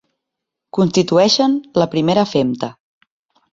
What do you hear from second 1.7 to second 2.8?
la primera femta.